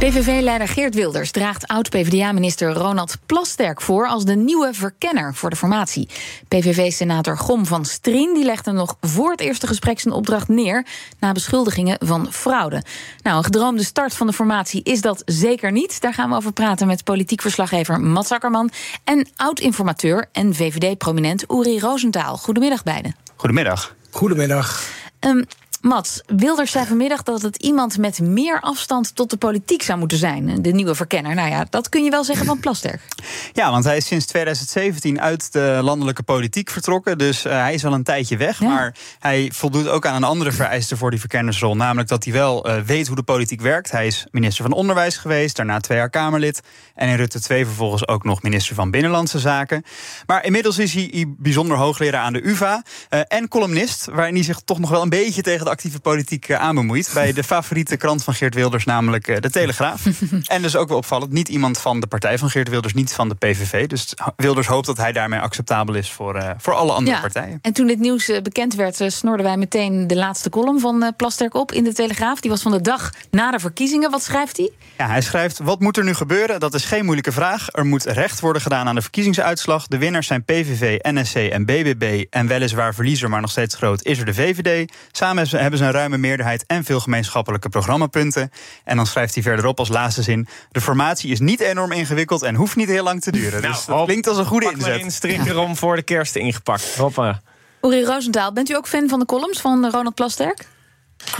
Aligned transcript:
PVV-leider 0.00 0.68
Geert 0.68 0.94
Wilders 0.94 1.30
draagt 1.30 1.66
oud-PVDA-minister 1.66 2.72
Ronald 2.72 3.16
Plasterk 3.26 3.80
voor 3.80 4.08
als 4.08 4.24
de 4.24 4.36
nieuwe 4.36 4.74
verkenner 4.74 5.34
voor 5.34 5.50
de 5.50 5.56
formatie. 5.56 6.08
PVV-senator 6.48 7.38
Gom 7.38 7.66
van 7.66 7.84
Strien 7.84 8.34
die 8.34 8.44
legde 8.44 8.72
nog 8.72 8.96
voor 9.00 9.30
het 9.30 9.40
eerste 9.40 9.66
gesprek 9.66 10.00
zijn 10.00 10.14
opdracht 10.14 10.48
neer 10.48 10.86
na 11.18 11.32
beschuldigingen 11.32 11.96
van 11.98 12.32
fraude. 12.32 12.82
Nou, 13.22 13.36
een 13.36 13.44
gedroomde 13.44 13.84
start 13.84 14.14
van 14.14 14.26
de 14.26 14.32
formatie 14.32 14.82
is 14.82 15.00
dat 15.00 15.22
zeker 15.24 15.72
niet. 15.72 16.00
Daar 16.00 16.14
gaan 16.14 16.30
we 16.30 16.36
over 16.36 16.52
praten 16.52 16.86
met 16.86 17.04
politiek 17.04 17.40
verslaggever 17.40 18.00
Mats 18.00 18.30
Akkerman 18.30 18.70
en 19.04 19.28
oud-informateur 19.36 20.28
en 20.32 20.54
VVD-prominent 20.54 21.44
Uri 21.50 21.80
Roosentaal. 21.80 22.36
Goedemiddag 22.36 22.82
beiden. 22.82 23.16
Goedemiddag. 23.36 23.94
Goedemiddag. 24.10 24.82
Um, 25.20 25.44
Mats, 25.80 26.22
Wilders 26.26 26.70
zei 26.70 26.86
vanmiddag 26.86 27.22
dat 27.22 27.42
het 27.42 27.56
iemand 27.56 27.98
met 27.98 28.20
meer 28.20 28.60
afstand 28.60 29.14
tot 29.14 29.30
de 29.30 29.36
politiek 29.36 29.82
zou 29.82 29.98
moeten 29.98 30.18
zijn. 30.18 30.62
De 30.62 30.70
nieuwe 30.70 30.94
verkenner. 30.94 31.34
Nou 31.34 31.50
ja, 31.50 31.66
dat 31.70 31.88
kun 31.88 32.04
je 32.04 32.10
wel 32.10 32.24
zeggen 32.24 32.46
van 32.46 32.60
Plasterk. 32.60 33.00
Ja, 33.52 33.70
want 33.70 33.84
hij 33.84 33.96
is 33.96 34.06
sinds 34.06 34.26
2017 34.26 35.20
uit 35.20 35.52
de 35.52 35.78
landelijke 35.82 36.22
politiek 36.22 36.70
vertrokken. 36.70 37.18
Dus 37.18 37.46
uh, 37.46 37.52
hij 37.52 37.74
is 37.74 37.82
wel 37.82 37.92
een 37.92 38.02
tijdje 38.02 38.36
weg. 38.36 38.60
Maar 38.60 38.94
hij 39.18 39.50
voldoet 39.54 39.88
ook 39.88 40.06
aan 40.06 40.14
een 40.14 40.24
andere 40.24 40.52
vereiste 40.52 40.96
voor 40.96 41.10
die 41.10 41.20
verkennersrol. 41.20 41.76
Namelijk 41.76 42.08
dat 42.08 42.24
hij 42.24 42.32
wel 42.32 42.68
uh, 42.68 42.80
weet 42.82 43.06
hoe 43.06 43.16
de 43.16 43.22
politiek 43.22 43.60
werkt. 43.60 43.90
Hij 43.90 44.06
is 44.06 44.26
minister 44.30 44.64
van 44.64 44.72
Onderwijs 44.72 45.16
geweest, 45.16 45.56
daarna 45.56 45.80
twee 45.80 45.98
jaar 45.98 46.10
Kamerlid. 46.10 46.60
En 46.94 47.08
in 47.08 47.16
Rutte 47.16 47.40
2 47.40 47.66
vervolgens 47.66 48.08
ook 48.08 48.24
nog 48.24 48.42
minister 48.42 48.74
van 48.74 48.90
Binnenlandse 48.90 49.38
Zaken. 49.38 49.84
Maar 50.26 50.44
inmiddels 50.44 50.78
is 50.78 50.94
hij 50.94 51.24
bijzonder 51.28 51.76
hoogleraar 51.76 52.22
aan 52.22 52.32
de 52.32 52.48
UVA. 52.48 52.82
Uh, 53.10 53.20
en 53.28 53.48
columnist, 53.48 54.06
waarin 54.12 54.34
hij 54.34 54.44
zich 54.44 54.60
toch 54.64 54.78
nog 54.78 54.90
wel 54.90 55.02
een 55.02 55.08
beetje 55.08 55.42
tegen 55.42 55.64
de 55.64 55.69
actieve 55.70 56.00
politiek 56.00 56.48
uh, 56.48 56.60
aanbemoeit. 56.60 57.10
Bij 57.14 57.32
de 57.32 57.44
favoriete 57.44 57.96
krant 57.96 58.24
van 58.24 58.34
Geert 58.34 58.54
Wilders, 58.54 58.84
namelijk 58.84 59.28
uh, 59.28 59.36
De 59.40 59.50
Telegraaf. 59.50 60.06
en 60.46 60.62
dus 60.62 60.76
ook 60.76 60.88
wel 60.88 60.96
opvallend, 60.96 61.32
niet 61.32 61.48
iemand 61.48 61.78
van 61.78 62.00
de 62.00 62.06
partij 62.06 62.38
van 62.38 62.50
Geert 62.50 62.68
Wilders, 62.68 62.94
niet 62.94 63.12
van 63.12 63.28
de 63.28 63.34
PVV. 63.34 63.86
Dus 63.86 64.14
Wilders 64.36 64.66
hoopt 64.66 64.86
dat 64.86 64.96
hij 64.96 65.12
daarmee 65.12 65.40
acceptabel 65.40 65.94
is 65.94 66.12
voor, 66.12 66.36
uh, 66.36 66.50
voor 66.58 66.74
alle 66.74 66.92
andere 66.92 67.16
ja. 67.16 67.22
partijen. 67.22 67.58
En 67.62 67.72
toen 67.72 67.86
dit 67.86 67.98
nieuws 67.98 68.32
bekend 68.42 68.74
werd, 68.74 69.04
snorden 69.06 69.46
wij 69.46 69.56
meteen 69.56 70.06
de 70.06 70.16
laatste 70.16 70.50
column 70.50 70.80
van 70.80 71.12
Plasterk 71.16 71.54
op 71.54 71.72
in 71.72 71.84
De 71.84 71.94
Telegraaf. 71.94 72.40
Die 72.40 72.50
was 72.50 72.62
van 72.62 72.72
de 72.72 72.80
dag 72.80 73.12
na 73.30 73.50
de 73.50 73.58
verkiezingen. 73.58 74.10
Wat 74.10 74.22
schrijft 74.22 74.56
hij? 74.56 74.70
Ja, 74.98 75.06
hij 75.06 75.20
schrijft, 75.20 75.58
wat 75.58 75.80
moet 75.80 75.96
er 75.96 76.04
nu 76.04 76.14
gebeuren? 76.14 76.60
Dat 76.60 76.74
is 76.74 76.84
geen 76.84 77.04
moeilijke 77.04 77.32
vraag. 77.32 77.68
Er 77.72 77.86
moet 77.86 78.04
recht 78.04 78.40
worden 78.40 78.62
gedaan 78.62 78.88
aan 78.88 78.94
de 78.94 79.02
verkiezingsuitslag. 79.02 79.86
De 79.86 79.98
winnaars 79.98 80.26
zijn 80.26 80.44
PVV, 80.44 80.98
NSC 81.02 81.34
en 81.34 81.64
BBB. 81.64 82.24
En 82.30 82.46
weliswaar 82.46 82.94
verliezer, 82.94 83.28
maar 83.28 83.40
nog 83.40 83.50
steeds 83.50 83.74
groot, 83.74 84.04
is 84.04 84.18
er 84.18 84.24
de 84.24 84.34
VVD. 84.34 84.92
Samen 85.12 85.46
hebben 85.60 85.78
ze 85.78 85.84
een 85.84 85.90
ruime 85.90 86.18
meerderheid 86.18 86.64
en 86.66 86.84
veel 86.84 87.00
gemeenschappelijke 87.00 87.68
programmapunten. 87.68 88.50
En 88.84 88.96
dan 88.96 89.06
schrijft 89.06 89.34
hij 89.34 89.42
verderop 89.42 89.78
als 89.78 89.88
laatste 89.88 90.22
zin... 90.22 90.48
de 90.70 90.80
formatie 90.80 91.30
is 91.30 91.40
niet 91.40 91.60
enorm 91.60 91.92
ingewikkeld 91.92 92.42
en 92.42 92.54
hoeft 92.54 92.76
niet 92.76 92.88
heel 92.88 93.04
lang 93.04 93.20
te 93.20 93.32
duren. 93.32 93.62
Nou, 93.62 93.74
dus 93.74 93.84
dat 93.84 94.04
klinkt 94.04 94.26
als 94.26 94.38
een 94.38 94.44
goede 94.44 94.66
pak 94.66 94.74
inzet. 94.74 94.90
maar 94.90 95.00
in 95.00 95.10
strikker 95.10 95.58
om 95.58 95.76
voor 95.76 95.96
de 95.96 96.02
kerst 96.02 96.36
ingepakt. 96.36 96.94
Hoppa. 96.96 97.40
Uri 97.82 98.04
Roosentaal, 98.04 98.52
bent 98.52 98.70
u 98.70 98.74
ook 98.74 98.88
fan 98.88 99.08
van 99.08 99.18
de 99.18 99.26
columns 99.26 99.60
van 99.60 99.90
Ronald 99.90 100.14
Plasterk? 100.14 100.66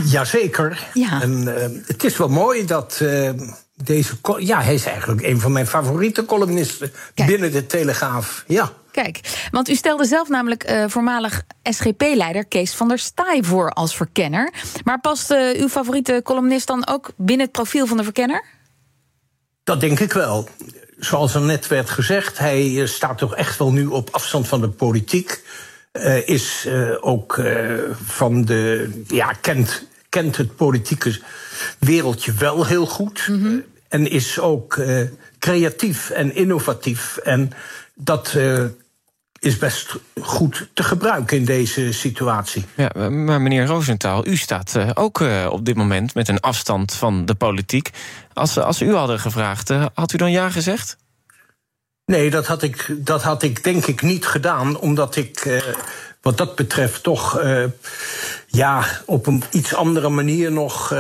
Jazeker. 0.05 0.87
Ja. 0.95 1.23
En, 1.23 1.43
uh, 1.43 1.55
het 1.87 2.05
is 2.05 2.17
wel 2.17 2.29
mooi 2.29 2.65
dat 2.67 2.99
uh, 3.03 3.31
deze... 3.75 4.15
Ja, 4.39 4.63
hij 4.63 4.75
is 4.75 4.85
eigenlijk 4.85 5.23
een 5.23 5.41
van 5.41 5.53
mijn 5.53 5.67
favoriete 5.67 6.25
columnisten 6.25 6.93
Kijk. 7.15 7.29
binnen 7.29 7.53
de 7.53 7.67
Telegraaf. 7.67 8.45
Ja. 8.47 8.73
Kijk, 8.93 9.49
want 9.51 9.69
u 9.69 9.75
stelde 9.75 10.05
zelf 10.05 10.29
namelijk 10.29 10.71
uh, 10.71 10.85
voormalig 10.89 11.43
SGP-leider 11.63 12.47
Kees 12.47 12.75
van 12.75 12.89
der 12.89 12.99
Staaij 12.99 13.43
voor 13.43 13.71
als 13.71 13.97
verkenner. 13.97 14.53
Maar 14.85 15.01
past 15.01 15.31
uh, 15.31 15.61
uw 15.61 15.69
favoriete 15.69 16.21
columnist 16.25 16.67
dan 16.67 16.87
ook 16.87 17.11
binnen 17.17 17.47
het 17.47 17.55
profiel 17.55 17.87
van 17.87 17.97
de 17.97 18.05
verkenner? 18.05 18.45
Dat 19.65 19.81
denk 19.81 20.01
ik 20.01 20.13
wel. 20.13 20.49
Zoals 20.99 21.35
er 21.35 21.41
net 21.41 21.69
werd 21.69 21.91
gezegd, 21.91 22.39
hij 22.39 22.87
staat 22.87 23.19
toch 23.19 23.37
echt 23.37 23.59
wel 23.59 23.73
nu 23.73 23.87
op 23.87 24.09
afstand 24.11 24.49
van 24.49 24.61
de 24.61 24.69
politiek. 24.69 25.43
Is 26.25 26.69
ook 27.01 27.41
van 28.05 28.45
de. 28.45 28.91
Ja, 29.07 29.33
kent, 29.33 29.87
kent 30.09 30.37
het 30.37 30.57
politieke 30.57 31.21
wereldje 31.79 32.33
wel 32.33 32.67
heel 32.67 32.87
goed. 32.87 33.29
Mm 33.29 33.43
-hmm. 33.43 33.65
en 33.89 34.11
is 34.11 34.39
ook 34.39 34.79
creatief 35.39 36.11
en 36.11 36.35
innovatief. 36.35 37.17
En 37.17 37.53
dat 38.01 38.37
is 39.41 39.59
best 39.59 39.97
goed 40.21 40.69
te 40.75 40.83
gebruiken 40.83 41.37
in 41.37 41.45
deze 41.45 41.93
situatie. 41.93 42.65
Ja, 42.77 43.09
maar 43.09 43.41
meneer 43.41 43.67
Roosentaal, 43.67 44.27
u 44.27 44.37
staat 44.37 44.75
uh, 44.77 44.91
ook 44.95 45.21
uh, 45.21 45.49
op 45.51 45.65
dit 45.65 45.77
moment 45.77 46.15
met 46.15 46.29
een 46.29 46.41
afstand 46.41 46.95
van 46.95 47.27
de 47.27 47.35
politiek. 47.35 47.91
Als, 48.33 48.59
als 48.59 48.83
u 48.83 48.95
hadden 48.95 49.21
gevraagd, 49.21 49.69
had 49.95 50.13
u 50.13 50.17
dan 50.17 50.31
ja 50.31 50.51
gezegd? 50.51 50.97
Nee, 52.05 52.31
dat 52.31 52.47
had 52.47 52.63
ik, 52.63 52.95
dat 52.99 53.23
had 53.23 53.43
ik 53.43 53.65
denk 53.65 53.87
ik 53.87 54.03
niet 54.03 54.27
gedaan, 54.27 54.79
omdat 54.79 55.17
ik 55.17 55.63
wat 56.23 56.39
dat 56.39 56.57
betreft 56.57 57.03
toch 57.03 57.43
ja, 58.47 58.85
op 59.07 59.27
een 59.27 59.43
iets 59.51 59.75
andere 59.75 60.09
manier 60.09 60.53
nog 60.53 60.95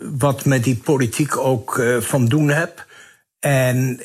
wat 0.00 0.44
met 0.44 0.64
die 0.64 0.76
politiek 0.76 1.36
ook 1.36 1.82
van 2.00 2.26
doen 2.26 2.48
heb. 2.48 2.86
En 3.40 4.00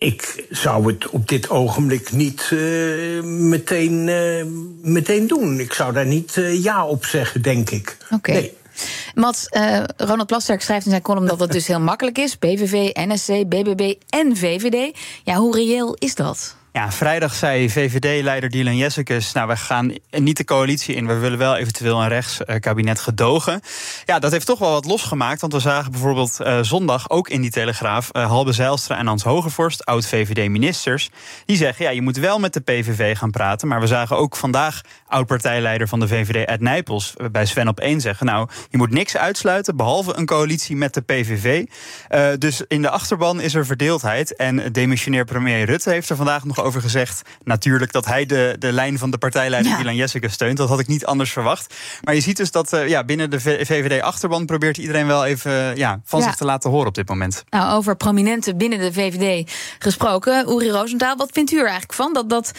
ik 0.00 0.46
zou 0.50 0.92
het 0.92 1.08
op 1.08 1.28
dit 1.28 1.50
ogenblik 1.50 2.12
niet 2.12 2.50
uh, 2.52 3.22
meteen, 3.22 4.06
uh, 4.06 4.44
meteen 4.82 5.26
doen. 5.26 5.60
Ik 5.60 5.72
zou 5.72 5.92
daar 5.92 6.06
niet 6.06 6.36
uh, 6.36 6.62
ja 6.62 6.86
op 6.86 7.04
zeggen, 7.04 7.42
denk 7.42 7.70
ik. 7.70 7.96
Oké. 8.04 8.14
Okay. 8.14 8.34
Nee. 8.34 8.56
Mats, 9.14 9.46
Ronald 9.96 10.26
Plasterk 10.26 10.62
schrijft 10.62 10.84
in 10.84 10.90
zijn 10.90 11.02
column 11.02 11.26
dat 11.26 11.40
het 11.40 11.52
dus 11.52 11.66
heel 11.66 11.80
makkelijk 11.80 12.18
is. 12.18 12.36
PVV, 12.36 12.90
NSC, 12.92 13.26
BBB 13.26 13.94
en 14.08 14.36
VVD. 14.36 14.96
Ja, 15.24 15.34
hoe 15.34 15.56
reëel 15.56 15.94
is 15.98 16.14
dat? 16.14 16.56
Ja, 16.72 16.92
vrijdag 16.92 17.34
zei 17.34 17.70
VVD-leider 17.70 18.50
Dylan 18.50 18.76
Jessicus... 18.76 19.32
nou, 19.32 19.48
we 19.48 19.56
gaan 19.56 19.94
niet 20.10 20.36
de 20.36 20.44
coalitie 20.44 20.94
in, 20.94 21.06
we 21.06 21.14
willen 21.14 21.38
wel 21.38 21.56
eventueel 21.56 22.02
een 22.02 22.08
rechtskabinet 22.08 23.00
gedogen. 23.00 23.60
Ja, 24.04 24.18
dat 24.18 24.32
heeft 24.32 24.46
toch 24.46 24.58
wel 24.58 24.70
wat 24.70 24.84
losgemaakt, 24.84 25.40
want 25.40 25.52
we 25.52 25.60
zagen 25.60 25.90
bijvoorbeeld 25.90 26.38
uh, 26.40 26.58
zondag... 26.62 27.10
ook 27.10 27.28
in 27.28 27.40
die 27.40 27.50
Telegraaf 27.50 28.08
uh, 28.12 28.26
Halbe 28.26 28.52
Zijlstra 28.52 28.96
en 28.98 29.06
Hans 29.06 29.22
Hogevorst, 29.22 29.84
oud-VVD-ministers... 29.84 31.10
die 31.44 31.56
zeggen, 31.56 31.84
ja, 31.84 31.90
je 31.90 32.02
moet 32.02 32.16
wel 32.16 32.38
met 32.38 32.52
de 32.52 32.60
PVV 32.60 33.16
gaan 33.16 33.30
praten... 33.30 33.68
maar 33.68 33.80
we 33.80 33.86
zagen 33.86 34.16
ook 34.16 34.36
vandaag 34.36 34.80
oud-partijleider 35.10 35.88
van 35.88 36.00
de 36.00 36.08
VVD, 36.08 36.46
Ed 36.46 36.60
Nijpels... 36.60 37.14
bij 37.32 37.46
Sven 37.46 37.68
op 37.68 37.80
1 37.80 38.00
zeggen, 38.00 38.26
nou, 38.26 38.48
je 38.68 38.76
moet 38.76 38.90
niks 38.90 39.16
uitsluiten... 39.16 39.76
behalve 39.76 40.16
een 40.16 40.26
coalitie 40.26 40.76
met 40.76 40.94
de 40.94 41.00
PVV. 41.00 41.64
Uh, 42.10 42.28
dus 42.38 42.62
in 42.68 42.82
de 42.82 42.90
achterban 42.90 43.40
is 43.40 43.54
er 43.54 43.66
verdeeldheid... 43.66 44.36
en 44.36 44.72
demissionair 44.72 45.24
premier 45.24 45.64
Rutte 45.64 45.90
heeft 45.90 46.10
er 46.10 46.16
vandaag 46.16 46.44
nog 46.44 46.62
over 46.62 46.80
gezegd. 46.80 47.22
Natuurlijk 47.44 47.92
dat 47.92 48.06
hij 48.06 48.26
de, 48.26 48.56
de 48.58 48.72
lijn 48.72 48.98
van 48.98 49.10
de 49.10 49.18
partijleider 49.18 49.70
ja. 49.72 49.78
Dylan 49.78 49.94
Jessicke 49.94 50.28
steunt. 50.28 50.56
Dat 50.56 50.68
had 50.68 50.80
ik 50.80 50.86
niet 50.86 51.06
anders 51.06 51.32
verwacht. 51.32 51.74
Maar 52.04 52.14
je 52.14 52.20
ziet 52.20 52.36
dus 52.36 52.50
dat 52.50 52.72
uh, 52.72 52.88
ja, 52.88 53.04
binnen 53.04 53.30
de 53.30 53.40
VVD-achterban 53.40 54.46
probeert 54.46 54.78
iedereen 54.78 55.06
wel 55.06 55.24
even 55.24 55.52
uh, 55.52 55.76
ja, 55.76 56.00
van 56.04 56.20
ja. 56.20 56.26
zich 56.26 56.36
te 56.36 56.44
laten 56.44 56.70
horen 56.70 56.86
op 56.86 56.94
dit 56.94 57.08
moment. 57.08 57.44
Nou, 57.50 57.76
over 57.76 57.96
prominenten 57.96 58.56
binnen 58.56 58.78
de 58.78 58.92
VVD 58.92 59.52
gesproken. 59.78 60.48
Uri 60.48 60.70
Roosentaal, 60.70 61.16
wat 61.16 61.30
vindt 61.32 61.50
u 61.50 61.56
er 61.56 61.62
eigenlijk 61.62 61.92
van? 61.92 62.12
Dat, 62.12 62.28
dat 62.28 62.52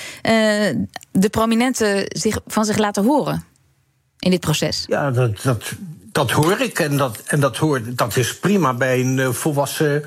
de 1.21 1.29
prominenten 1.29 2.05
zich 2.07 2.39
van 2.47 2.65
zich 2.65 2.77
laten 2.77 3.03
horen 3.03 3.43
in 4.19 4.31
dit 4.31 4.39
proces? 4.39 4.85
Ja, 4.87 5.11
dat, 5.11 5.41
dat, 5.41 5.71
dat 6.11 6.31
hoor 6.31 6.59
ik. 6.59 6.79
En 6.79 6.97
dat, 6.97 7.21
en 7.25 7.39
dat, 7.39 7.57
hoor, 7.57 7.81
dat 7.95 8.15
is 8.15 8.37
prima 8.37 8.73
bij 8.73 8.99
een 8.99 9.33
volwassen 9.33 10.05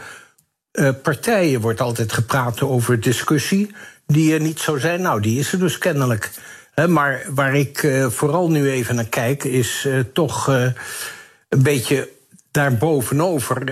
uh, 0.73 0.89
partijen 1.03 1.61
wordt 1.61 1.81
altijd 1.81 2.13
gepraat 2.13 2.63
over 2.63 3.01
discussie 3.01 3.75
die 4.07 4.35
er 4.35 4.41
niet 4.41 4.61
zou 4.61 4.81
zijn. 4.81 5.03
Nou, 5.03 5.21
die 5.21 5.39
is 5.39 5.53
er 5.53 5.59
dus 5.59 5.79
kennelijk. 5.79 6.31
He, 6.75 6.89
maar 6.89 7.23
waar 7.29 7.55
ik 7.55 7.83
uh, 7.83 8.07
vooral 8.07 8.51
nu 8.51 8.71
even 8.71 8.95
naar 8.95 9.05
kijk, 9.05 9.45
is 9.45 9.85
uh, 9.87 10.01
toch 10.13 10.47
een 11.49 11.63
beetje 11.63 12.09
daarbovenover 12.51 13.65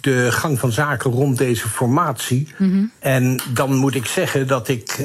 de 0.00 0.26
gang 0.30 0.58
van 0.58 0.72
zaken 0.72 1.10
rond 1.10 1.38
deze 1.38 1.68
formatie. 1.68 2.48
Mm 2.56 2.70
-hmm. 2.70 2.92
En 2.98 3.40
dan 3.52 3.74
moet 3.74 3.94
ik 3.94 4.06
zeggen 4.06 4.46
dat 4.46 4.68
ik 4.68 4.96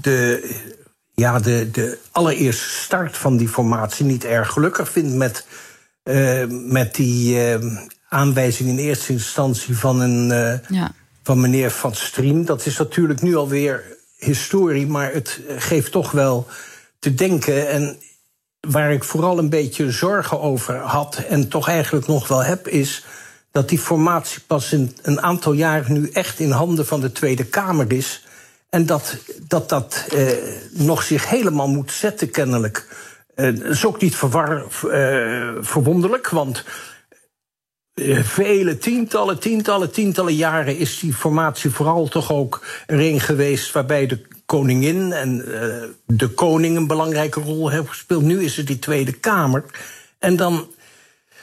de, 0.00 0.78
ja, 1.20 1.38
de, 1.38 1.70
de 1.70 1.98
allereerste 2.10 2.68
start 2.68 3.16
van 3.16 3.36
die 3.36 3.48
formatie 3.48 4.04
niet 4.04 4.24
erg 4.24 4.52
gelukkig 4.52 4.90
vind 4.90 5.14
met, 5.14 5.46
met 6.48 6.94
die 6.94 7.38
aanwijzing 8.10 8.68
in 8.68 8.78
eerste 8.78 9.12
instantie 9.12 9.76
van, 9.76 10.00
een, 10.00 10.30
uh, 10.30 10.68
ja. 10.78 10.92
van 11.22 11.40
meneer 11.40 11.70
Van 11.70 11.94
Strien. 11.94 12.44
Dat 12.44 12.66
is 12.66 12.76
natuurlijk 12.76 13.22
nu 13.22 13.36
alweer 13.36 13.84
historie, 14.16 14.86
maar 14.86 15.12
het 15.12 15.40
geeft 15.56 15.92
toch 15.92 16.10
wel 16.10 16.46
te 16.98 17.14
denken. 17.14 17.68
En 17.68 17.98
waar 18.60 18.92
ik 18.92 19.04
vooral 19.04 19.38
een 19.38 19.48
beetje 19.48 19.90
zorgen 19.90 20.40
over 20.40 20.76
had 20.76 21.16
en 21.16 21.48
toch 21.48 21.68
eigenlijk 21.68 22.06
nog 22.06 22.28
wel 22.28 22.44
heb, 22.44 22.68
is 22.68 23.04
dat 23.50 23.68
die 23.68 23.78
formatie 23.78 24.40
pas 24.46 24.72
in 24.72 24.96
een 25.02 25.22
aantal 25.22 25.52
jaren 25.52 25.92
nu 25.92 26.10
echt 26.12 26.38
in 26.38 26.50
handen 26.50 26.86
van 26.86 27.00
de 27.00 27.12
Tweede 27.12 27.44
Kamer 27.44 27.92
is. 27.92 28.26
En 28.70 28.86
dat 28.86 29.16
dat, 29.50 29.68
dat 29.68 30.06
eh, 30.12 30.26
nog 30.70 31.02
zich 31.02 31.28
helemaal 31.28 31.68
moet 31.68 31.92
zetten, 31.92 32.30
kennelijk. 32.30 33.08
Dat 33.34 33.60
is 33.60 33.86
ook 33.86 34.00
niet 34.00 34.16
verwar, 34.16 34.64
uh, 34.84 35.50
verwonderlijk, 35.60 36.28
want 36.28 36.64
vele 38.22 38.78
tientallen, 38.78 39.38
tientallen, 39.38 39.90
tientallen 39.90 40.34
jaren 40.34 40.76
is 40.76 40.98
die 40.98 41.14
formatie 41.14 41.70
vooral 41.70 42.08
toch 42.08 42.32
ook 42.32 42.66
er 42.86 43.00
een 43.00 43.20
geweest 43.20 43.72
waarbij 43.72 44.06
de 44.06 44.20
koningin 44.46 45.12
en 45.12 45.44
uh, 45.48 45.82
de 46.06 46.28
koning 46.28 46.76
een 46.76 46.86
belangrijke 46.86 47.40
rol 47.40 47.70
hebben 47.70 47.90
gespeeld. 47.90 48.22
Nu 48.22 48.44
is 48.44 48.56
het 48.56 48.66
die 48.66 48.78
Tweede 48.78 49.12
Kamer. 49.12 49.64
En 50.18 50.36
dan 50.36 50.68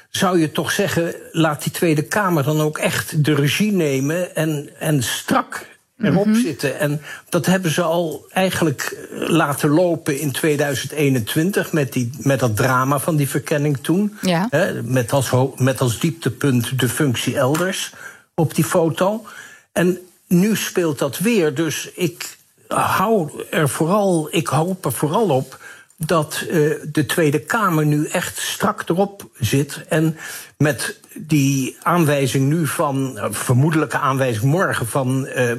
zou 0.10 0.40
je 0.40 0.52
toch 0.52 0.72
zeggen, 0.72 1.16
laat 1.32 1.64
die 1.64 1.72
Tweede 1.72 2.04
Kamer 2.04 2.44
dan 2.44 2.62
ook 2.62 2.78
echt 2.78 3.26
de 3.26 3.36
regie 3.36 3.72
nemen 3.72 4.36
en, 4.36 4.70
en 4.80 5.04
strak 5.04 5.77
erop 6.02 6.26
mm 6.26 6.34
-hmm. 6.34 6.42
zitten. 6.42 6.80
En 6.80 7.02
dat 7.30 7.46
hebben 7.46 7.72
ze 7.72 7.82
al 7.82 8.26
eigenlijk 8.30 9.08
laten 9.12 9.70
lopen 9.70 10.20
in 10.20 10.32
2021 10.32 11.72
met, 11.72 11.94
die, 11.94 12.10
met 12.20 12.40
dat 12.40 12.56
drama 12.56 13.00
van 13.00 13.16
die 13.16 13.30
verkenning 13.30 13.78
toen. 13.78 14.18
Ja. 14.22 14.48
Hè, 14.50 14.84
met, 14.84 15.12
als, 15.12 15.32
met 15.56 15.82
als 15.82 16.00
dieptepunt 16.00 16.80
de 16.80 16.90
functie 16.90 17.38
elders 17.38 17.94
op 18.36 18.56
die 18.56 18.64
foto. 18.64 19.26
En 19.72 19.98
nu 20.28 20.56
speelt 20.56 21.00
dat 21.00 21.18
weer. 21.18 21.54
Dus 21.54 21.92
ik 21.96 22.38
hou 22.68 23.44
er 23.50 23.70
vooral, 23.70 24.28
ik 24.32 24.48
hoop 24.48 24.86
er 24.86 24.92
vooral 24.92 25.30
op 25.30 25.60
dat 25.98 26.44
uh, 26.50 26.74
de 26.92 27.06
Tweede 27.06 27.40
Kamer 27.40 27.86
nu 27.86 28.08
echt 28.08 28.38
strak 28.38 28.84
erop 28.90 29.30
zit. 29.40 29.86
En 29.90 30.18
met 30.58 31.00
die 31.14 31.78
aanwijzing 31.82 32.48
nu 32.48 32.68
van, 32.68 33.12
uh, 33.16 33.26
vermoedelijke 33.30 33.98
aanwijzing 33.98 34.44
morgen 34.44 34.88
van 34.88 35.28
uh, 35.36 35.52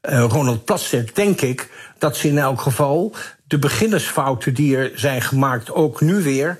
Ronald 0.00 0.64
Plasterk, 0.64 1.14
denk 1.14 1.40
ik 1.40 1.70
dat 1.98 2.16
ze 2.16 2.28
in 2.28 2.38
elk 2.38 2.60
geval 2.60 3.14
de 3.46 3.58
beginnersfouten 3.58 4.54
die 4.54 4.76
er 4.76 4.90
zijn 4.94 5.22
gemaakt, 5.22 5.72
ook 5.72 6.00
nu 6.00 6.22
weer, 6.22 6.58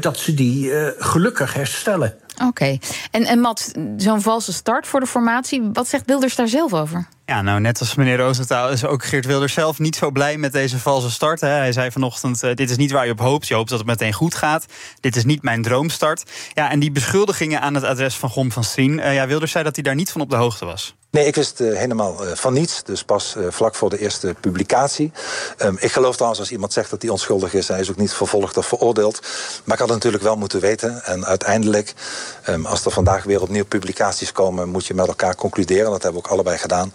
dat 0.00 0.18
ze 0.18 0.34
die 0.34 0.72
gelukkig 0.98 1.54
herstellen. 1.54 2.19
Oké. 2.46 2.78
En, 3.10 3.24
en 3.24 3.38
Matt, 3.38 3.72
zo'n 3.96 4.20
valse 4.20 4.52
start 4.52 4.86
voor 4.86 5.00
de 5.00 5.06
formatie, 5.06 5.70
wat 5.72 5.88
zegt 5.88 6.06
Wilders 6.06 6.36
daar 6.36 6.48
zelf 6.48 6.74
over? 6.74 7.06
Ja, 7.26 7.42
nou, 7.42 7.60
net 7.60 7.80
als 7.80 7.94
meneer 7.94 8.16
Roosentaal 8.16 8.70
is 8.70 8.84
ook 8.84 9.04
Geert 9.04 9.26
Wilders 9.26 9.52
zelf 9.52 9.78
niet 9.78 9.96
zo 9.96 10.10
blij 10.10 10.36
met 10.36 10.52
deze 10.52 10.78
valse 10.78 11.10
start. 11.10 11.40
Hè. 11.40 11.48
Hij 11.48 11.72
zei 11.72 11.90
vanochtend, 11.90 12.42
uh, 12.42 12.54
dit 12.54 12.70
is 12.70 12.76
niet 12.76 12.90
waar 12.90 13.06
je 13.06 13.12
op 13.12 13.18
hoopt. 13.18 13.48
Je 13.48 13.54
hoopt 13.54 13.68
dat 13.68 13.78
het 13.78 13.86
meteen 13.86 14.12
goed 14.12 14.34
gaat. 14.34 14.66
Dit 15.00 15.16
is 15.16 15.24
niet 15.24 15.42
mijn 15.42 15.62
droomstart. 15.62 16.30
Ja, 16.54 16.70
en 16.70 16.80
die 16.80 16.90
beschuldigingen 16.90 17.60
aan 17.60 17.74
het 17.74 17.84
adres 17.84 18.14
van 18.14 18.30
Gom 18.30 18.52
van 18.52 18.64
Strien... 18.64 18.98
Uh, 18.98 19.14
ja, 19.14 19.26
Wilders 19.26 19.52
zei 19.52 19.64
dat 19.64 19.74
hij 19.74 19.84
daar 19.84 19.94
niet 19.94 20.10
van 20.10 20.20
op 20.20 20.30
de 20.30 20.36
hoogte 20.36 20.64
was. 20.64 20.94
Nee, 21.10 21.26
ik 21.26 21.34
wist 21.34 21.60
uh, 21.60 21.76
helemaal 21.76 22.26
uh, 22.26 22.32
van 22.34 22.52
niets. 22.52 22.82
Dus 22.84 23.04
pas 23.04 23.34
uh, 23.38 23.46
vlak 23.48 23.74
voor 23.74 23.90
de 23.90 23.98
eerste 23.98 24.34
publicatie. 24.40 25.12
Um, 25.58 25.76
ik 25.80 25.92
geloof 25.92 26.14
trouwens 26.14 26.40
als 26.40 26.50
iemand 26.50 26.72
zegt 26.72 26.90
dat 26.90 27.02
hij 27.02 27.10
onschuldig 27.10 27.54
is. 27.54 27.68
Hij 27.68 27.80
is 27.80 27.90
ook 27.90 27.96
niet 27.96 28.12
vervolgd 28.12 28.56
of 28.56 28.66
veroordeeld. 28.66 29.20
Maar 29.64 29.74
ik 29.74 29.80
had 29.80 29.88
het 29.88 29.96
natuurlijk 29.96 30.22
wel 30.22 30.36
moeten 30.36 30.60
weten. 30.60 31.04
En 31.04 31.26
uiteindelijk, 31.26 31.94
um, 32.48 32.66
als 32.66 32.84
er 32.84 32.90
vandaag 32.90 33.24
weer 33.24 33.42
opnieuw 33.42 33.64
publicaties 33.64 34.32
komen... 34.32 34.68
moet 34.68 34.86
je 34.86 34.94
met 34.94 35.06
elkaar 35.06 35.34
concluderen, 35.34 35.90
dat 35.90 36.02
hebben 36.02 36.20
we 36.20 36.26
ook 36.26 36.32
allebei 36.32 36.58
gedaan... 36.58 36.94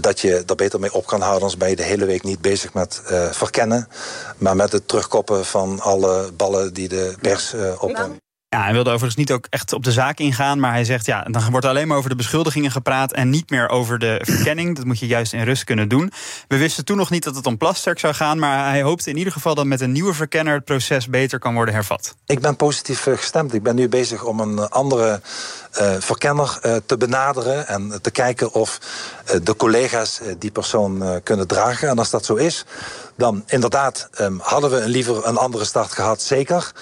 dat 0.00 0.20
je 0.20 0.42
er 0.46 0.54
beter 0.54 0.80
mee 0.80 0.92
op 0.92 1.06
kan 1.06 1.20
houden. 1.20 1.42
Anders 1.42 1.58
ben 1.58 1.70
je 1.70 1.76
de 1.76 1.82
hele 1.82 2.04
week 2.04 2.22
niet 2.22 2.40
bezig 2.40 2.72
met 2.74 3.02
verkennen... 3.30 3.88
maar 4.36 4.56
met 4.56 4.72
het 4.72 4.88
terugkoppen 4.88 5.44
van 5.44 5.80
alle 5.80 6.32
ballen 6.32 6.74
die 6.74 6.88
de 6.88 7.14
pers 7.20 7.54
opneemt. 7.78 8.27
Ja, 8.50 8.62
hij 8.62 8.72
wilde 8.72 8.90
overigens 8.90 9.16
niet 9.16 9.32
ook 9.32 9.46
echt 9.50 9.72
op 9.72 9.84
de 9.84 9.92
zaak 9.92 10.18
ingaan. 10.18 10.60
Maar 10.60 10.72
hij 10.72 10.84
zegt, 10.84 11.06
ja, 11.06 11.22
dan 11.22 11.50
wordt 11.50 11.66
alleen 11.66 11.88
maar 11.88 11.96
over 11.96 12.10
de 12.10 12.16
beschuldigingen 12.16 12.70
gepraat... 12.70 13.12
en 13.12 13.30
niet 13.30 13.50
meer 13.50 13.68
over 13.68 13.98
de 13.98 14.18
verkenning. 14.22 14.76
Dat 14.76 14.84
moet 14.84 14.98
je 14.98 15.06
juist 15.06 15.32
in 15.32 15.42
rust 15.42 15.64
kunnen 15.64 15.88
doen. 15.88 16.12
We 16.48 16.56
wisten 16.56 16.84
toen 16.84 16.96
nog 16.96 17.10
niet 17.10 17.24
dat 17.24 17.34
het 17.34 17.46
om 17.46 17.56
Plasterk 17.56 17.98
zou 17.98 18.14
gaan... 18.14 18.38
maar 18.38 18.68
hij 18.68 18.82
hoopte 18.82 19.10
in 19.10 19.16
ieder 19.16 19.32
geval 19.32 19.54
dat 19.54 19.64
met 19.64 19.80
een 19.80 19.92
nieuwe 19.92 20.14
verkenner... 20.14 20.54
het 20.54 20.64
proces 20.64 21.08
beter 21.08 21.38
kan 21.38 21.54
worden 21.54 21.74
hervat. 21.74 22.14
Ik 22.26 22.40
ben 22.40 22.56
positief 22.56 23.02
gestemd. 23.02 23.54
Ik 23.54 23.62
ben 23.62 23.74
nu 23.74 23.88
bezig 23.88 24.24
om 24.24 24.40
een 24.40 24.58
andere 24.58 25.20
uh, 25.80 25.92
verkenner 25.98 26.80
te 26.86 26.96
benaderen... 26.96 27.66
en 27.66 27.98
te 28.02 28.10
kijken 28.10 28.52
of 28.52 28.78
de 29.42 29.56
collega's 29.56 30.20
die 30.38 30.50
persoon 30.50 31.20
kunnen 31.22 31.46
dragen. 31.46 31.88
En 31.88 31.98
als 31.98 32.10
dat 32.10 32.24
zo 32.24 32.34
is, 32.34 32.64
dan 33.16 33.42
inderdaad 33.46 34.08
um, 34.20 34.40
hadden 34.42 34.70
we 34.70 34.88
liever 34.88 35.26
een 35.26 35.36
andere 35.36 35.64
start 35.64 35.92
gehad, 35.92 36.22
zeker... 36.22 36.72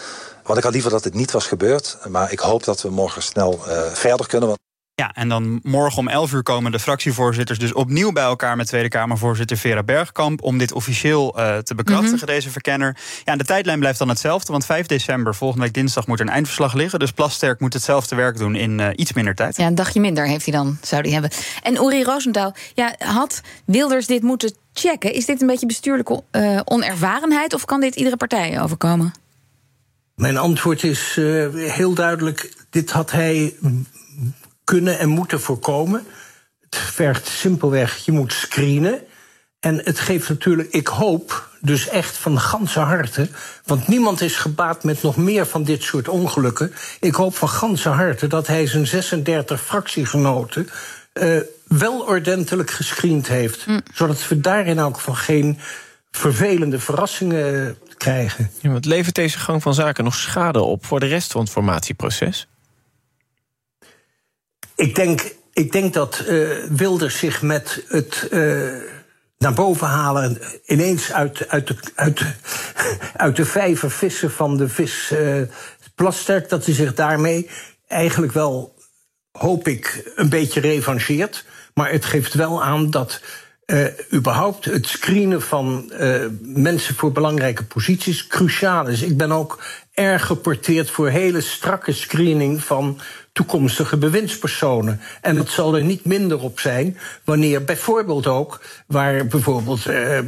Want 0.47 0.59
ik 0.59 0.65
had 0.65 0.73
liever 0.73 0.91
dat 0.91 1.05
het 1.05 1.15
niet 1.15 1.31
was 1.31 1.47
gebeurd. 1.47 1.99
Maar 2.09 2.33
ik 2.33 2.39
hoop 2.39 2.65
dat 2.65 2.83
we 2.83 2.91
morgen 2.91 3.23
snel 3.23 3.61
uh, 3.69 3.83
verder 3.93 4.27
kunnen. 4.27 4.49
Want 4.49 4.61
ja, 5.03 5.15
en 5.15 5.29
dan 5.29 5.61
morgen 5.63 5.99
om 5.99 6.09
11 6.09 6.33
uur 6.33 6.43
komen 6.43 6.73
de 6.73 6.79
fractievoorzitters 6.79 7.59
dus 7.59 7.73
opnieuw 7.73 8.13
bij 8.13 8.23
elkaar 8.23 8.57
met 8.57 8.67
Tweede 8.67 8.89
Kamervoorzitter 8.89 9.57
Vera 9.57 9.83
Bergkamp 9.83 10.43
om 10.43 10.59
dit 10.59 10.73
officieel 10.73 11.39
uh, 11.39 11.59
te 11.59 11.75
bekrachtigen, 11.75 12.13
mm 12.13 12.19
-hmm. 12.19 12.27
deze 12.27 12.51
verkenner. 12.51 12.97
Ja, 13.25 13.33
en 13.33 13.39
de 13.39 13.45
tijdlijn 13.45 13.79
blijft 13.79 13.99
dan 13.99 14.09
hetzelfde, 14.09 14.53
want 14.53 14.67
5 14.67 14.87
december, 14.87 15.35
volgende 15.35 15.65
week 15.65 15.75
dinsdag, 15.75 16.07
moet 16.07 16.21
er 16.21 16.27
een 16.27 16.33
eindverslag 16.33 16.75
liggen. 16.75 16.99
Dus 16.99 17.13
Plasterk 17.13 17.61
moet 17.61 17.73
hetzelfde 17.73 18.17
werk 18.17 18.39
doen 18.39 18.55
in 18.55 18.79
uh, 18.79 18.89
iets 18.95 19.13
minder 19.13 19.35
tijd. 19.35 19.57
Ja, 19.57 19.67
een 19.67 19.75
dagje 19.75 20.01
minder 20.01 20.27
heeft 20.27 20.45
hij 20.45 20.55
dan, 20.55 20.79
zou 20.83 21.03
hij 21.03 21.11
hebben. 21.11 21.31
En 21.63 21.75
Uri 21.75 22.05
Rosenthal, 22.05 22.55
ja, 22.75 22.95
had 22.99 23.41
Wilders 23.67 24.07
dit 24.07 24.23
moeten 24.23 24.57
checken? 24.73 25.13
Is 25.13 25.27
dit 25.27 25.41
een 25.41 25.47
beetje 25.47 25.67
bestuurlijke 25.67 26.23
uh, 26.33 26.61
onervarenheid 26.65 27.55
of 27.55 27.65
kan 27.65 27.81
dit 27.81 27.97
iedere 27.97 28.17
partij 28.17 28.61
overkomen? 28.63 29.13
Mijn 30.17 30.37
antwoord 30.37 30.83
is 30.83 31.17
uh, 31.17 31.55
heel 31.55 31.95
duidelijk: 31.95 32.53
dit 32.71 32.91
had 32.91 33.11
hij 33.11 33.55
kunnen 34.65 34.99
en 34.99 35.09
moeten 35.09 35.41
voorkomen. 35.41 36.07
Het 36.61 36.77
vergt 36.77 37.29
simpelweg, 37.29 37.97
je 37.97 38.13
moet 38.13 38.33
screenen. 38.33 39.01
En 39.61 39.81
het 39.85 40.01
geeft 40.01 40.29
natuurlijk, 40.29 40.73
ik 40.73 40.87
hoop 40.87 41.49
dus 41.61 41.89
echt 41.89 42.17
van 42.17 42.41
ganse 42.41 42.81
harte, 42.81 43.29
want 43.65 43.89
niemand 43.89 44.21
is 44.21 44.37
gebaat 44.37 44.85
met 44.85 45.03
nog 45.03 45.17
meer 45.17 45.47
van 45.47 45.65
dit 45.65 45.83
soort 45.83 46.09
ongelukken. 46.09 46.73
Ik 47.01 47.15
hoop 47.15 47.37
van 47.37 47.49
ganse 47.49 47.89
harte 47.89 48.27
dat 48.27 48.47
hij 48.47 48.67
zijn 48.67 48.87
36 48.87 49.63
fractiegenoten 49.63 50.69
uh, 51.15 51.41
wel 51.67 52.01
ordentelijk 52.01 52.71
gescreend 52.71 53.29
heeft. 53.29 53.67
Mm. 53.67 53.81
Zodat 53.95 54.29
we 54.29 54.41
daar 54.41 54.67
in 54.67 54.79
elk 54.79 54.97
geval 54.97 55.15
geen 55.15 55.59
vervelende 56.11 56.79
verrassingen 56.79 57.79
krijgen. 57.97 58.51
Ja, 58.61 58.79
levert 58.81 59.15
deze 59.15 59.39
gang 59.39 59.63
van 59.63 59.75
zaken 59.75 60.05
nog 60.05 60.15
schade 60.15 60.61
op 60.61 60.87
voor 60.87 61.01
de 61.01 61.07
rest 61.07 61.33
van 61.33 61.41
het 61.41 61.51
formatieproces? 61.51 62.49
Ik 64.75 64.95
denk, 64.95 65.35
ik 65.53 65.73
denk 65.73 65.95
dat 65.95 66.25
uh, 66.29 66.65
Wilders 66.71 67.19
zich 67.19 67.43
met 67.43 67.85
het 67.89 68.29
uh, 68.31 68.73
naar 69.39 69.53
boven 69.53 69.87
halen, 69.87 70.39
ineens 70.65 71.13
uit, 71.13 71.49
uit, 71.49 71.67
de, 71.67 71.77
uit, 71.95 72.23
uit 73.17 73.37
de 73.37 73.45
vijver 73.45 73.91
vissen 73.91 74.31
van 74.31 74.57
de 74.57 74.69
vis 74.69 75.11
uh, 75.13 75.43
Plasterk, 75.95 76.49
dat 76.49 76.65
hij 76.65 76.75
zich 76.75 76.95
daarmee 76.95 77.51
eigenlijk 77.89 78.33
wel, 78.33 78.75
hoop 79.33 79.69
ik, 79.69 80.13
een 80.15 80.29
beetje 80.29 80.61
revancheert. 80.61 81.45
Maar 81.75 81.91
het 81.91 82.05
geeft 82.05 82.35
wel 82.35 82.63
aan 82.65 82.91
dat 82.91 83.21
uh, 83.67 83.87
überhaupt 84.13 84.65
het 84.65 84.87
screenen 84.87 85.43
van 85.43 85.93
uh, 86.01 86.25
mensen 86.43 86.95
voor 86.95 87.13
belangrijke 87.13 87.65
posities 87.65 88.27
cruciaal 88.27 88.87
is. 88.87 89.03
Ik 89.03 89.17
ben 89.17 89.33
ook 89.33 89.63
erg 89.95 90.27
geporteerd 90.27 90.91
voor 90.91 91.09
hele 91.09 91.41
strakke 91.41 91.93
screening 91.93 92.65
van 92.65 93.01
toekomstige 93.33 93.97
bewindspersonen. 93.97 95.01
En 95.21 95.37
het 95.37 95.51
zal 95.51 95.77
er 95.77 95.85
niet 95.85 96.05
minder 96.05 96.41
op 96.41 96.61
zijn 96.61 96.99
wanneer 97.25 97.65
bijvoorbeeld 97.65 98.27
ook, 98.27 98.61
waar 98.87 99.27
bijvoorbeeld 99.27 99.87
uh, 99.87 100.19
uh, 100.19 100.23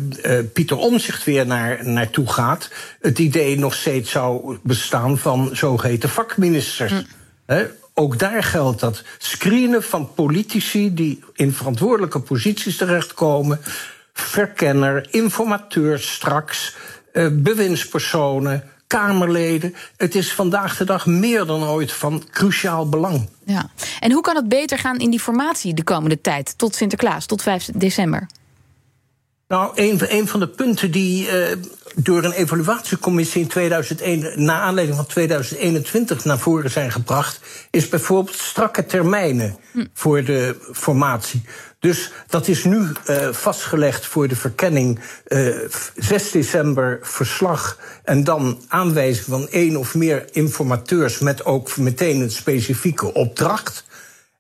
Pieter 0.53 0.77
Omzicht 0.77 1.25
weer 1.25 1.47
naar, 1.47 1.89
naartoe 1.89 2.33
gaat, 2.33 2.71
het 3.01 3.19
idee 3.19 3.59
nog 3.59 3.75
steeds 3.75 4.11
zou 4.11 4.59
bestaan 4.63 5.19
van 5.19 5.51
zogeheten 5.53 6.09
vakministers. 6.09 6.93
He, 7.47 7.67
ook 7.99 8.19
daar 8.19 8.43
geldt 8.43 8.81
dat 8.81 9.03
screenen 9.19 9.83
van 9.83 10.15
politici 10.15 10.95
die 10.95 11.25
in 11.35 11.53
verantwoordelijke 11.53 12.21
posities 12.21 12.77
terechtkomen, 12.77 13.61
verkenner, 14.13 15.07
informateur 15.11 15.99
straks, 15.99 16.77
uh, 17.13 17.29
bewindspersonen, 17.33 18.63
Kamerleden. 18.87 19.75
Het 19.97 20.15
is 20.15 20.33
vandaag 20.33 20.77
de 20.77 20.85
dag 20.85 21.07
meer 21.07 21.47
dan 21.47 21.65
ooit 21.65 21.93
van 21.93 22.23
cruciaal 22.31 22.89
belang. 22.89 23.29
Ja. 23.45 23.71
En 24.01 24.13
hoe 24.13 24.23
kan 24.23 24.37
het 24.37 24.49
beter 24.49 24.79
gaan 24.79 24.99
in 24.99 25.11
die 25.11 25.21
formatie 25.21 25.75
de 25.75 25.85
komende 25.85 26.21
tijd, 26.21 26.59
tot 26.59 26.75
Sinterklaas, 26.75 27.27
tot 27.27 27.43
5 27.43 27.69
december? 27.75 28.27
Nou, 29.49 29.73
een, 29.75 30.01
een 30.09 30.29
van 30.29 30.41
de 30.41 30.49
punten 30.49 30.91
die 30.91 31.27
uh, 31.27 31.57
door 31.95 32.25
een 32.25 32.33
evaluatiecommissie 32.33 33.43
in 33.43 33.49
2001, 33.49 34.45
na 34.45 34.61
aanleiding 34.61 34.97
van 34.97 35.07
2021 35.07 36.25
naar 36.25 36.39
voren 36.39 36.71
zijn 36.71 36.93
gebracht, 36.93 37.41
is 37.71 37.89
bijvoorbeeld 37.89 38.37
strakke 38.37 38.87
termijnen 38.87 39.57
hm. 39.73 39.85
voor 39.93 40.25
de 40.25 40.57
formatie. 40.73 41.43
Dus 41.79 42.13
dat 42.27 42.49
is 42.49 42.65
nu 42.65 42.79
uh, 42.79 43.33
vastgelegd 43.33 44.07
voor 44.07 44.29
de 44.29 44.37
verkenning. 44.37 45.01
Uh, 45.29 45.65
eh, 45.65 45.71
6 45.97 46.31
december 46.31 46.99
verslag 47.03 47.79
en 48.05 48.25
dan 48.25 48.63
aanwijzing 48.69 49.27
van 49.27 49.49
één 49.49 49.77
of 49.77 49.95
meer 49.95 50.25
informateurs 50.33 51.19
met 51.19 51.45
ook 51.45 51.77
meteen 51.77 52.21
een 52.21 52.31
specifieke 52.31 53.15
opdracht. 53.15 53.85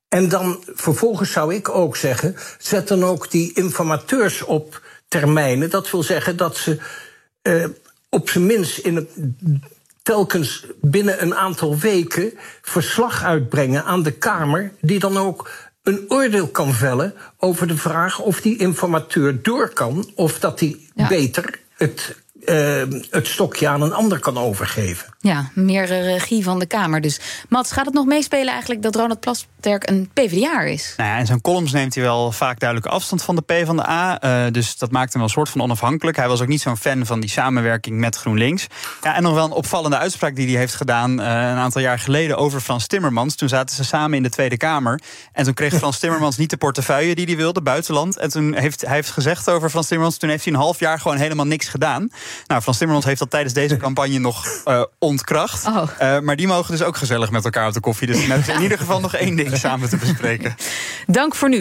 En 0.08 0.28
dan 0.28 0.64
vervolgens 0.74 1.32
zou 1.32 1.54
ik 1.54 1.68
ook 1.68 1.96
zeggen, 1.96 2.36
zet 2.58 2.88
dan 2.88 3.04
ook 3.04 3.30
die 3.30 3.52
informateurs 3.54 4.42
op 4.42 4.80
termijnen. 5.08 5.70
Dat 5.70 5.90
wil 5.90 6.02
zeggen 6.02 6.36
dat 6.36 6.56
ze 6.56 6.78
uh, 7.42 7.66
op 8.08 8.30
zijn 8.30 8.46
minst 8.46 8.78
in 8.78 8.96
het 8.96 9.10
telkens 10.02 10.66
binnen 10.80 11.22
een 11.22 11.34
aantal 11.34 11.78
weken 11.78 12.32
verslag 12.62 13.24
uitbrengen 13.24 13.84
aan 13.84 14.02
de 14.02 14.12
Kamer, 14.12 14.72
die 14.80 14.98
dan 14.98 15.16
ook 15.16 15.50
een 15.82 16.04
oordeel 16.08 16.48
kan 16.48 16.74
vellen 16.74 17.14
over 17.36 17.66
de 17.66 17.76
vraag 17.76 18.20
of 18.20 18.40
die 18.40 18.58
informateur 18.58 19.42
door 19.42 19.68
kan 19.68 20.10
of 20.14 20.38
dat 20.38 20.60
hij 20.60 20.76
beter 21.08 21.60
het 21.76 22.16
uh, 22.50 23.00
het 23.10 23.26
stokje 23.26 23.68
aan 23.68 23.82
een 23.82 23.92
ander 23.92 24.18
kan 24.18 24.38
overgeven. 24.38 25.06
Ja, 25.20 25.50
meer 25.54 25.84
regie 25.84 26.42
van 26.42 26.58
de 26.58 26.66
Kamer 26.66 27.00
dus. 27.00 27.20
Mats, 27.48 27.72
gaat 27.72 27.84
het 27.84 27.94
nog 27.94 28.06
meespelen 28.06 28.48
eigenlijk 28.48 28.82
dat 28.82 28.94
Ronald 28.94 29.20
Plasterk 29.20 29.88
een 29.88 30.10
PvdA 30.12 30.60
is? 30.60 30.94
Nou 30.96 31.10
ja, 31.10 31.16
in 31.16 31.26
zijn 31.26 31.40
columns 31.40 31.72
neemt 31.72 31.94
hij 31.94 32.04
wel 32.04 32.32
vaak 32.32 32.60
duidelijk 32.60 32.92
afstand 32.92 33.22
van 33.22 33.36
de 33.36 33.42
P 33.42 33.66
van 33.66 33.76
de 33.76 33.88
A. 33.88 34.24
Uh, 34.24 34.52
dus 34.52 34.76
dat 34.76 34.90
maakt 34.90 35.12
hem 35.12 35.20
wel 35.20 35.30
een 35.30 35.36
soort 35.36 35.48
van 35.48 35.60
onafhankelijk. 35.60 36.16
Hij 36.16 36.28
was 36.28 36.40
ook 36.40 36.48
niet 36.48 36.60
zo'n 36.60 36.76
fan 36.76 37.06
van 37.06 37.20
die 37.20 37.30
samenwerking 37.30 37.98
met 37.98 38.16
GroenLinks. 38.16 38.66
Ja, 39.02 39.14
en 39.14 39.22
nog 39.22 39.34
wel 39.34 39.44
een 39.44 39.50
opvallende 39.50 39.96
uitspraak 39.96 40.36
die 40.36 40.48
hij 40.48 40.56
heeft 40.56 40.74
gedaan 40.74 41.10
uh, 41.10 41.26
een 41.26 41.56
aantal 41.56 41.80
jaar 41.80 41.98
geleden 41.98 42.36
over 42.36 42.60
Frans 42.60 42.86
Timmermans. 42.86 43.34
Toen 43.34 43.48
zaten 43.48 43.76
ze 43.76 43.84
samen 43.84 44.16
in 44.16 44.22
de 44.22 44.30
Tweede 44.30 44.56
Kamer. 44.56 45.00
En 45.32 45.44
toen 45.44 45.54
kreeg 45.54 45.74
Frans 45.74 45.98
Timmermans 46.00 46.36
niet 46.36 46.50
de 46.50 46.56
portefeuille 46.56 47.14
die 47.14 47.26
hij 47.26 47.36
wilde, 47.36 47.62
buitenland. 47.62 48.16
En 48.16 48.30
toen 48.30 48.54
heeft 48.54 48.80
hij 48.80 48.94
heeft 48.94 49.10
gezegd 49.10 49.50
over 49.50 49.70
Frans 49.70 49.86
Timmermans, 49.86 50.18
toen 50.18 50.30
heeft 50.30 50.44
hij 50.44 50.52
een 50.52 50.58
half 50.58 50.78
jaar 50.78 51.00
gewoon 51.00 51.16
helemaal 51.16 51.46
niks 51.46 51.68
gedaan. 51.68 52.10
Nou, 52.46 52.62
Frans 52.62 52.78
Timmermans 52.78 53.06
heeft 53.06 53.18
dat 53.18 53.30
tijdens 53.30 53.54
deze 53.54 53.76
campagne 53.86 54.18
nog 54.18 54.46
uh, 54.68 54.82
ontkracht. 54.98 55.66
Oh. 55.66 55.76
Uh, 55.76 56.18
maar 56.18 56.36
die 56.36 56.46
mogen 56.46 56.70
dus 56.72 56.82
ook 56.82 56.96
gezellig 56.96 57.30
met 57.30 57.44
elkaar 57.44 57.66
op 57.66 57.72
de 57.72 57.80
koffie. 57.80 58.06
Dus 58.06 58.26
met 58.26 58.48
in 58.48 58.62
ieder 58.62 58.78
geval 58.78 59.00
nog 59.00 59.14
één 59.14 59.36
ding 59.36 59.56
samen 59.56 59.88
te 59.88 59.96
bespreken. 59.96 60.56
Dank 61.06 61.34
voor 61.34 61.48
nu. 61.48 61.56